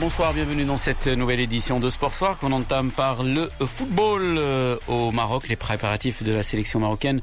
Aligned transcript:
bonsoir, 0.00 0.32
bienvenue 0.32 0.64
dans 0.64 0.76
cette 0.76 1.06
nouvelle 1.06 1.40
édition 1.40 1.80
de 1.80 1.90
Sport 1.90 2.14
Soir 2.14 2.38
qu'on 2.38 2.52
entame 2.52 2.90
par 2.90 3.22
le 3.22 3.50
football 3.64 4.36
euh, 4.38 4.76
au 4.86 5.10
Maroc, 5.10 5.48
les 5.48 5.56
préparatifs 5.56 6.22
de 6.22 6.32
la 6.32 6.42
sélection 6.42 6.78
marocaine 6.78 7.20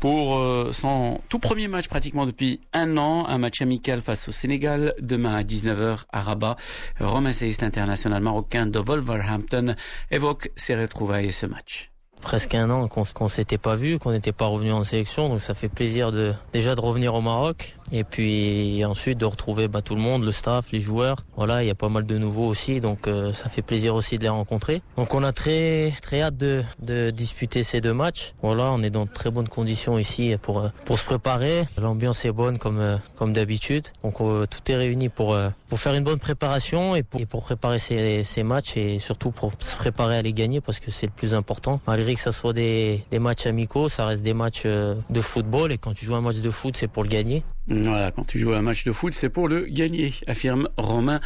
pour 0.00 0.36
euh, 0.36 0.72
son 0.72 1.20
tout 1.28 1.38
premier 1.38 1.68
match 1.68 1.88
pratiquement 1.88 2.26
depuis 2.26 2.60
un 2.72 2.96
an, 2.98 3.26
un 3.28 3.38
match 3.38 3.62
amical 3.62 4.02
face 4.02 4.28
au 4.28 4.32
Sénégal 4.32 4.94
demain 5.00 5.34
à 5.36 5.42
19h 5.42 6.04
à 6.12 6.20
Rabat. 6.20 6.56
Romain 7.00 7.32
Seist, 7.32 7.62
international 7.62 8.22
marocain 8.22 8.66
de 8.66 8.78
Wolverhampton, 8.78 9.74
évoque 10.10 10.50
ses 10.56 10.76
retrouvailles 10.76 11.26
et 11.26 11.32
ce 11.32 11.46
match 11.46 11.90
presque 12.20 12.54
un 12.54 12.70
an 12.70 12.88
qu'on 12.88 13.24
ne 13.24 13.28
s'était 13.28 13.58
pas 13.58 13.76
vu, 13.76 13.98
qu'on 13.98 14.12
n'était 14.12 14.32
pas 14.32 14.46
revenu 14.46 14.72
en 14.72 14.82
sélection, 14.82 15.28
donc 15.28 15.40
ça 15.40 15.54
fait 15.54 15.68
plaisir 15.68 16.12
de 16.12 16.34
déjà 16.52 16.74
de 16.74 16.80
revenir 16.80 17.14
au 17.14 17.20
Maroc 17.20 17.76
et 17.92 18.04
puis 18.04 18.84
ensuite 18.84 19.18
de 19.18 19.24
retrouver 19.24 19.68
bah, 19.68 19.82
tout 19.82 19.94
le 19.94 20.00
monde, 20.00 20.24
le 20.24 20.32
staff, 20.32 20.72
les 20.72 20.80
joueurs. 20.80 21.18
Voilà, 21.36 21.62
il 21.62 21.66
y 21.66 21.70
a 21.70 21.74
pas 21.74 21.88
mal 21.88 22.04
de 22.04 22.18
nouveaux 22.18 22.46
aussi, 22.46 22.80
donc 22.80 23.06
euh, 23.06 23.32
ça 23.32 23.48
fait 23.48 23.62
plaisir 23.62 23.94
aussi 23.94 24.18
de 24.18 24.22
les 24.22 24.28
rencontrer. 24.28 24.82
Donc 24.96 25.14
on 25.14 25.22
a 25.22 25.32
très 25.32 25.92
très 26.02 26.22
hâte 26.22 26.36
de, 26.36 26.62
de 26.80 27.10
disputer 27.10 27.62
ces 27.62 27.80
deux 27.80 27.94
matchs. 27.94 28.34
Voilà, 28.42 28.64
on 28.72 28.82
est 28.82 28.90
dans 28.90 29.04
de 29.04 29.10
très 29.10 29.30
bonnes 29.30 29.48
conditions 29.48 29.98
ici 29.98 30.36
pour 30.42 30.60
euh, 30.60 30.68
pour 30.84 30.98
se 30.98 31.04
préparer. 31.04 31.64
L'ambiance 31.80 32.24
est 32.24 32.32
bonne 32.32 32.58
comme 32.58 32.80
euh, 32.80 32.96
comme 33.16 33.32
d'habitude. 33.32 33.86
Donc 34.02 34.16
tout 34.16 34.72
est 34.72 34.76
réuni 34.76 35.08
pour 35.08 35.36
pour 35.68 35.78
faire 35.78 35.94
une 35.94 36.04
bonne 36.04 36.18
préparation 36.18 36.94
et 36.94 37.02
pour, 37.02 37.20
et 37.20 37.26
pour 37.26 37.42
préparer 37.42 37.78
ces, 37.78 38.24
ces 38.24 38.42
matchs 38.42 38.76
et 38.76 38.98
surtout 38.98 39.30
pour 39.30 39.52
se 39.58 39.76
préparer 39.76 40.16
à 40.16 40.22
les 40.22 40.32
gagner 40.32 40.60
parce 40.60 40.80
que 40.80 40.90
c'est 40.90 41.06
le 41.06 41.12
plus 41.12 41.34
important. 41.34 41.80
Que 42.14 42.20
ça 42.20 42.32
soit 42.32 42.52
des, 42.52 43.04
des 43.10 43.18
matchs 43.18 43.46
amicaux, 43.46 43.88
ça 43.88 44.06
reste 44.06 44.22
des 44.22 44.34
matchs 44.34 44.64
de 44.64 45.20
football 45.20 45.72
et 45.72 45.78
quand 45.78 45.94
tu 45.94 46.04
joues 46.04 46.16
un 46.16 46.20
match 46.20 46.40
de 46.40 46.50
foot, 46.50 46.76
c'est 46.76 46.88
pour 46.88 47.02
le 47.02 47.08
gagner. 47.08 47.42
Voilà, 47.68 48.12
quand 48.12 48.24
tu 48.24 48.38
joues 48.38 48.52
un 48.52 48.62
match 48.62 48.84
de 48.84 48.92
foot, 48.92 49.12
c'est 49.12 49.28
pour 49.28 49.48
le 49.48 49.62
gagner, 49.62 50.14
affirme 50.28 50.68
Romain 50.76 51.18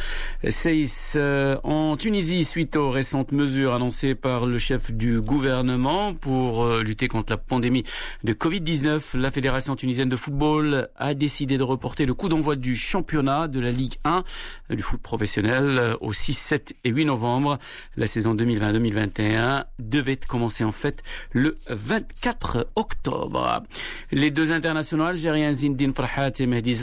Seyss. 0.49 1.13
Euh, 1.15 1.57
en 1.63 1.95
Tunisie, 1.95 2.45
suite 2.45 2.75
aux 2.77 2.89
récentes 2.89 3.31
mesures 3.31 3.75
annoncées 3.75 4.15
par 4.15 4.47
le 4.47 4.57
chef 4.57 4.91
du 4.91 5.21
gouvernement 5.21 6.15
pour 6.15 6.63
euh, 6.63 6.81
lutter 6.81 7.07
contre 7.07 7.31
la 7.31 7.37
pandémie 7.37 7.83
de 8.23 8.33
Covid-19, 8.33 9.19
la 9.19 9.29
Fédération 9.29 9.75
tunisienne 9.75 10.09
de 10.09 10.15
football 10.15 10.89
a 10.97 11.13
décidé 11.13 11.59
de 11.59 11.63
reporter 11.63 12.07
le 12.07 12.15
coup 12.15 12.27
d'envoi 12.27 12.55
du 12.55 12.75
championnat 12.75 13.47
de 13.47 13.59
la 13.59 13.69
Ligue 13.69 13.97
1 14.03 14.23
euh, 14.71 14.75
du 14.75 14.81
foot 14.81 14.99
professionnel 14.99 15.95
au 16.01 16.11
6, 16.11 16.33
7 16.33 16.73
et 16.85 16.89
8 16.89 17.05
novembre. 17.05 17.59
La 17.97 18.07
saison 18.07 18.33
2020-2021 18.33 19.65
devait 19.77 20.17
commencer 20.17 20.63
en 20.63 20.71
fait 20.71 21.03
le 21.33 21.59
24 21.69 22.67
octobre. 22.75 23.61
Les 24.11 24.31
deux 24.31 24.51
internationaux 24.51 25.05
algériens 25.05 25.53
Zindine 25.53 25.93
et 26.39 26.47
Mehdi 26.47 26.79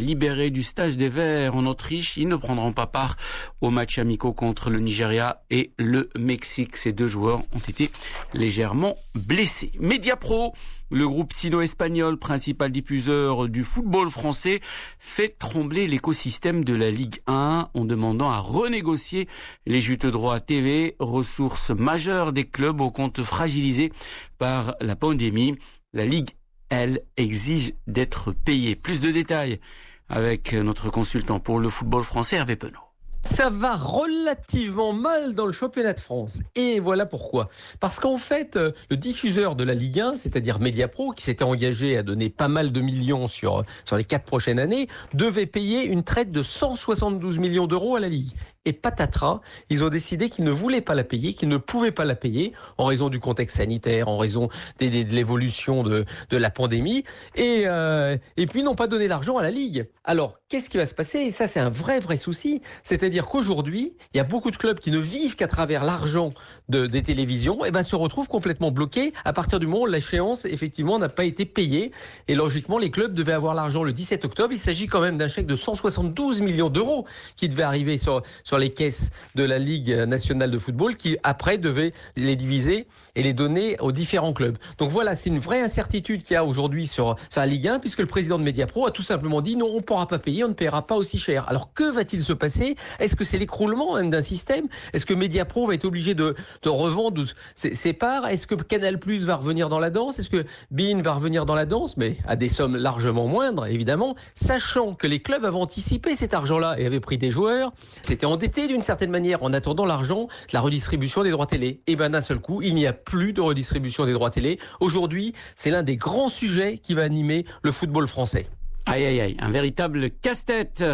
libérés 0.00 0.50
du 0.50 0.62
stage 0.62 0.96
des 0.96 1.08
Verts 1.08 1.56
en 1.56 1.66
Autriche. 1.66 2.16
Ils 2.16 2.28
ne 2.28 2.36
prendront 2.36 2.72
pas 2.72 2.86
part 2.86 3.16
au 3.60 3.70
match 3.70 3.98
amicaux 3.98 4.32
contre 4.32 4.70
le 4.70 4.80
Nigeria 4.80 5.42
et 5.50 5.72
le 5.78 6.10
Mexique. 6.18 6.76
Ces 6.76 6.92
deux 6.92 7.06
joueurs 7.06 7.40
ont 7.54 7.58
été 7.68 7.90
légèrement 8.32 8.96
blessés. 9.14 9.72
Mediapro, 9.78 10.52
le 10.90 11.08
groupe 11.08 11.32
sino-espagnol, 11.32 12.18
principal 12.18 12.70
diffuseur 12.70 13.48
du 13.48 13.64
football 13.64 14.10
français, 14.10 14.60
fait 14.98 15.38
trembler 15.38 15.86
l'écosystème 15.86 16.64
de 16.64 16.74
la 16.74 16.90
Ligue 16.90 17.20
1 17.26 17.70
en 17.72 17.84
demandant 17.84 18.30
à 18.30 18.38
renégocier 18.38 19.28
les 19.66 19.80
juteux 19.80 20.10
droits 20.10 20.40
TV, 20.40 20.96
ressources 20.98 21.70
majeures 21.70 22.32
des 22.32 22.44
clubs 22.44 22.80
au 22.80 22.90
compte 22.90 23.22
fragilisés 23.22 23.92
par 24.38 24.74
la 24.80 24.96
pandémie. 24.96 25.56
La 25.92 26.04
Ligue 26.04 26.30
elle, 26.74 27.00
exige 27.16 27.74
d'être 27.86 28.32
payée. 28.32 28.76
Plus 28.76 29.00
de 29.00 29.10
détails 29.10 29.60
avec 30.08 30.52
notre 30.52 30.90
consultant 30.90 31.40
pour 31.40 31.58
le 31.58 31.68
football 31.68 32.02
français, 32.04 32.36
Hervé 32.36 32.56
Penaud. 32.56 32.93
Ça 33.24 33.50
va 33.50 33.74
relativement 33.76 34.92
mal 34.92 35.34
dans 35.34 35.46
le 35.46 35.52
championnat 35.52 35.94
de 35.94 36.00
France. 36.00 36.42
Et 36.54 36.78
voilà 36.78 37.06
pourquoi. 37.06 37.48
Parce 37.80 37.98
qu'en 37.98 38.18
fait, 38.18 38.56
euh, 38.56 38.72
le 38.90 38.96
diffuseur 38.96 39.56
de 39.56 39.64
la 39.64 39.74
Ligue 39.74 40.00
1, 40.00 40.16
c'est-à-dire 40.16 40.60
Mediapro, 40.60 41.12
qui 41.12 41.24
s'était 41.24 41.44
engagé 41.44 41.96
à 41.96 42.02
donner 42.02 42.30
pas 42.30 42.48
mal 42.48 42.70
de 42.70 42.80
millions 42.80 43.26
sur, 43.26 43.64
sur 43.86 43.96
les 43.96 44.04
quatre 44.04 44.24
prochaines 44.24 44.58
années, 44.58 44.88
devait 45.14 45.46
payer 45.46 45.84
une 45.84 46.04
traite 46.04 46.30
de 46.30 46.42
172 46.42 47.38
millions 47.38 47.66
d'euros 47.66 47.96
à 47.96 48.00
la 48.00 48.08
Ligue. 48.08 48.32
Et 48.66 48.72
patatras, 48.72 49.40
ils 49.68 49.84
ont 49.84 49.90
décidé 49.90 50.30
qu'ils 50.30 50.44
ne 50.44 50.50
voulaient 50.50 50.80
pas 50.80 50.94
la 50.94 51.04
payer, 51.04 51.34
qu'ils 51.34 51.50
ne 51.50 51.58
pouvaient 51.58 51.92
pas 51.92 52.06
la 52.06 52.14
payer 52.14 52.54
en 52.78 52.86
raison 52.86 53.10
du 53.10 53.20
contexte 53.20 53.58
sanitaire, 53.58 54.08
en 54.08 54.16
raison 54.16 54.48
de, 54.80 54.86
l'évolution 55.14 55.82
de, 55.82 56.06
de, 56.30 56.36
la 56.38 56.48
pandémie, 56.48 57.04
et, 57.34 57.64
euh, 57.66 58.16
et 58.38 58.46
puis 58.46 58.62
n'ont 58.62 58.74
pas 58.74 58.86
donné 58.86 59.06
l'argent 59.06 59.36
à 59.36 59.42
la 59.42 59.50
Ligue. 59.50 59.86
Alors, 60.02 60.38
qu'est-ce 60.48 60.70
qui 60.70 60.78
va 60.78 60.86
se 60.86 60.94
passer? 60.94 61.30
Ça, 61.30 61.46
c'est 61.46 61.60
un 61.60 61.68
vrai, 61.68 62.00
vrai 62.00 62.16
souci. 62.16 62.62
C'est-à-dire 62.82 63.13
qu'aujourd'hui, 63.22 63.92
il 64.12 64.16
y 64.18 64.20
a 64.20 64.24
beaucoup 64.24 64.50
de 64.50 64.56
clubs 64.56 64.78
qui 64.78 64.90
ne 64.90 64.98
vivent 64.98 65.36
qu'à 65.36 65.48
travers 65.48 65.84
l'argent 65.84 66.34
de, 66.68 66.86
des 66.86 67.02
télévisions, 67.02 67.64
et 67.64 67.70
ben 67.70 67.82
se 67.82 67.96
retrouvent 67.96 68.28
complètement 68.28 68.70
bloqués 68.70 69.12
à 69.24 69.32
partir 69.32 69.60
du 69.60 69.66
moment 69.66 69.82
où 69.82 69.86
l'échéance, 69.86 70.44
effectivement, 70.44 70.98
n'a 70.98 71.08
pas 71.08 71.24
été 71.24 71.44
payée. 71.44 71.92
Et 72.28 72.34
logiquement, 72.34 72.78
les 72.78 72.90
clubs 72.90 73.12
devaient 73.12 73.32
avoir 73.32 73.54
l'argent 73.54 73.82
le 73.82 73.92
17 73.92 74.24
octobre. 74.24 74.52
Il 74.52 74.58
s'agit 74.58 74.86
quand 74.86 75.00
même 75.00 75.18
d'un 75.18 75.28
chèque 75.28 75.46
de 75.46 75.56
172 75.56 76.40
millions 76.40 76.70
d'euros 76.70 77.06
qui 77.36 77.48
devait 77.48 77.62
arriver 77.62 77.98
sur, 77.98 78.22
sur 78.44 78.58
les 78.58 78.70
caisses 78.70 79.10
de 79.34 79.44
la 79.44 79.58
Ligue 79.58 79.90
nationale 79.90 80.50
de 80.50 80.58
football 80.58 80.96
qui 80.96 81.16
après 81.22 81.58
devait 81.58 81.92
les 82.16 82.36
diviser 82.36 82.86
et 83.16 83.22
les 83.22 83.32
donner 83.32 83.78
aux 83.80 83.92
différents 83.92 84.32
clubs. 84.32 84.56
Donc 84.78 84.90
voilà, 84.90 85.14
c'est 85.14 85.30
une 85.30 85.38
vraie 85.38 85.60
incertitude 85.60 86.22
qu'il 86.22 86.34
y 86.34 86.36
a 86.36 86.44
aujourd'hui 86.44 86.86
sur, 86.86 87.16
la 87.36 87.46
Ligue 87.46 87.68
1 87.68 87.78
puisque 87.78 88.00
le 88.00 88.06
président 88.06 88.38
de 88.38 88.44
Mediapro 88.44 88.86
a 88.86 88.90
tout 88.90 89.02
simplement 89.02 89.40
dit 89.40 89.56
non, 89.56 89.66
on 89.66 89.76
ne 89.76 89.82
pourra 89.82 90.08
pas 90.08 90.18
payer, 90.18 90.44
on 90.44 90.48
ne 90.48 90.54
paiera 90.54 90.86
pas 90.86 90.96
aussi 90.96 91.18
cher. 91.18 91.48
Alors 91.48 91.72
que 91.72 91.90
va-t-il 91.90 92.22
se 92.22 92.32
passer? 92.32 92.76
Est-ce 93.04 93.16
que 93.16 93.24
c'est 93.24 93.36
l'écroulement 93.36 94.00
d'un 94.00 94.22
système? 94.22 94.68
Est-ce 94.94 95.04
que 95.04 95.12
Mediapro 95.12 95.66
va 95.66 95.74
être 95.74 95.84
obligé 95.84 96.14
de, 96.14 96.34
revendre 96.64 97.24
ses, 97.54 97.92
parts 97.92 98.26
Est-ce 98.26 98.46
que 98.46 98.54
Canal 98.54 98.98
Plus 98.98 99.24
va 99.24 99.36
revenir 99.36 99.68
dans 99.68 99.78
la 99.78 99.90
danse? 99.90 100.18
Est-ce 100.18 100.30
que 100.30 100.46
Bein 100.70 101.02
va 101.02 101.12
revenir 101.12 101.44
dans 101.44 101.54
la 101.54 101.66
danse? 101.66 101.98
Mais 101.98 102.16
à 102.26 102.36
des 102.36 102.48
sommes 102.48 102.76
largement 102.76 103.26
moindres, 103.26 103.66
évidemment, 103.66 104.16
sachant 104.34 104.94
que 104.94 105.06
les 105.06 105.20
clubs 105.20 105.44
avaient 105.44 105.54
anticipé 105.54 106.16
cet 106.16 106.32
argent-là 106.32 106.76
et 106.78 106.86
avaient 106.86 106.98
pris 106.98 107.18
des 107.18 107.30
joueurs, 107.30 107.72
c'était 108.02 108.24
en 108.24 108.38
d'une 108.38 108.82
certaine 108.82 109.10
manière 109.10 109.42
en 109.42 109.52
attendant 109.52 109.84
l'argent 109.84 110.28
la 110.52 110.60
redistribution 110.60 111.22
des 111.22 111.30
droits 111.30 111.46
télé. 111.46 111.82
Et 111.86 111.96
ben 111.96 112.10
d'un 112.10 112.20
seul 112.20 112.38
coup, 112.38 112.62
il 112.62 112.74
n'y 112.74 112.86
a 112.86 112.92
plus 112.92 113.32
de 113.32 113.40
redistribution 113.40 114.06
des 114.06 114.12
droits 114.12 114.30
télé. 114.30 114.58
Aujourd'hui, 114.80 115.34
c'est 115.56 115.70
l'un 115.70 115.82
des 115.82 115.96
grands 115.96 116.28
sujets 116.28 116.78
qui 116.78 116.94
va 116.94 117.02
animer 117.02 117.44
le 117.62 117.72
football 117.72 118.06
français. 118.06 118.46
Aïe 118.86 119.04
aïe 119.04 119.20
aïe, 119.20 119.36
un 119.40 119.50
véritable 119.50 120.10
casse-tête 120.10 120.84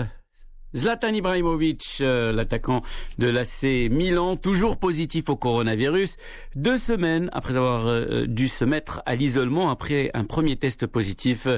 Zlatan 0.75 1.13
Ibrahimovic, 1.13 1.99
euh, 2.01 2.33
l'attaquant 2.33 2.83
de 3.19 3.27
l'AC 3.27 3.91
Milan, 3.91 4.37
toujours 4.37 4.77
positif 4.77 5.29
au 5.29 5.37
coronavirus, 5.37 6.17
deux 6.55 6.77
semaines 6.77 7.29
après 7.33 7.57
avoir 7.57 7.87
euh, 7.87 8.27
dû 8.27 8.47
se 8.47 8.65
mettre 8.65 9.03
à 9.05 9.17
l'isolement 9.17 9.71
après 9.71 10.11
un 10.15 10.25
premier 10.25 10.57
test 10.57 10.87
positif. 10.87 11.49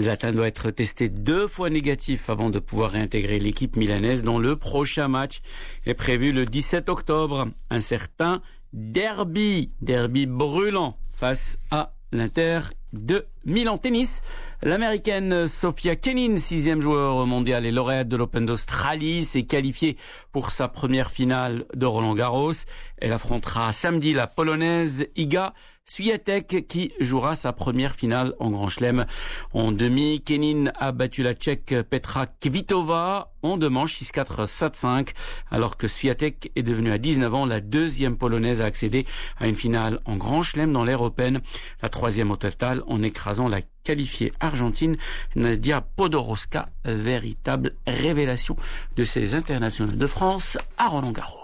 Zlatan 0.00 0.32
doit 0.32 0.46
être 0.46 0.70
testé 0.70 1.08
deux 1.08 1.46
fois 1.46 1.70
négatif 1.70 2.30
avant 2.30 2.50
de 2.50 2.60
pouvoir 2.60 2.92
réintégrer 2.92 3.38
l'équipe 3.38 3.76
milanaise 3.76 4.22
dont 4.22 4.38
le 4.38 4.56
prochain 4.56 5.08
match 5.08 5.40
est 5.86 5.94
prévu 5.94 6.32
le 6.32 6.44
17 6.44 6.88
octobre. 6.88 7.48
Un 7.70 7.80
certain 7.80 8.42
derby, 8.72 9.72
derby 9.80 10.26
brûlant 10.26 10.96
face 11.08 11.58
à 11.70 11.94
l'Inter 12.12 12.60
de 12.92 13.26
Milan 13.44 13.78
Tennis. 13.78 14.22
L'américaine 14.64 15.48
Sofia 15.48 15.96
Kenin, 15.96 16.36
sixième 16.36 16.80
joueur 16.80 17.26
mondial 17.26 17.66
et 17.66 17.72
lauréate 17.72 18.06
de 18.06 18.16
l'Open 18.16 18.46
d'Australie, 18.46 19.24
s'est 19.24 19.42
qualifiée 19.42 19.96
pour 20.30 20.52
sa 20.52 20.68
première 20.68 21.10
finale 21.10 21.64
de 21.74 21.84
Roland 21.84 22.14
Garros. 22.14 22.52
Elle 22.98 23.12
affrontera 23.12 23.72
samedi 23.72 24.12
la 24.12 24.28
polonaise 24.28 25.08
Iga 25.16 25.52
Swiatek 25.92 26.66
qui 26.68 26.90
jouera 27.00 27.34
sa 27.34 27.52
première 27.52 27.94
finale 27.94 28.32
en 28.40 28.50
Grand 28.50 28.70
Chelem. 28.70 29.04
En 29.52 29.72
demi, 29.72 30.22
Kenin 30.22 30.72
a 30.80 30.90
battu 30.90 31.22
la 31.22 31.34
Tchèque 31.34 31.82
Petra 31.82 32.26
Kvitova 32.26 33.34
en 33.42 33.58
deux 33.58 33.68
manches 33.68 34.00
6-4, 34.00 34.46
7-5, 34.46 35.08
alors 35.50 35.76
que 35.76 35.88
Swiatek 35.88 36.50
est 36.56 36.62
devenue 36.62 36.92
à 36.92 36.96
19 36.96 37.34
ans 37.34 37.44
la 37.44 37.60
deuxième 37.60 38.16
polonaise 38.16 38.62
à 38.62 38.64
accéder 38.64 39.04
à 39.38 39.46
une 39.48 39.56
finale 39.56 40.00
en 40.06 40.16
Grand 40.16 40.42
Chelem 40.42 40.72
dans 40.72 40.84
l'ère 40.84 41.02
Open, 41.02 41.42
la 41.82 41.90
troisième 41.90 42.30
au 42.30 42.36
total 42.36 42.82
en 42.86 43.02
écrasant 43.02 43.48
la 43.48 43.60
qualifiée 43.84 44.32
argentine 44.40 44.96
Nadia 45.36 45.82
Podoroska, 45.82 46.70
véritable 46.86 47.74
révélation 47.86 48.56
de 48.96 49.04
ces 49.04 49.34
internationales 49.34 49.98
de 49.98 50.06
France 50.06 50.56
à 50.78 50.88
Roland 50.88 51.12
Garros. 51.12 51.41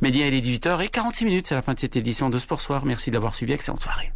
Média, 0.00 0.26
il 0.26 0.34
est 0.34 0.40
18h 0.40 0.82
et 0.82 0.88
46 0.88 1.24
minutes, 1.24 1.46
c'est 1.48 1.54
la 1.54 1.62
fin 1.62 1.74
de 1.74 1.78
cette 1.78 1.96
édition 1.96 2.30
de 2.30 2.38
Sport 2.38 2.60
Soir. 2.60 2.84
Merci 2.84 3.10
d'avoir 3.10 3.34
suivi, 3.34 3.52
excellente 3.52 3.82
soirée. 3.82 4.12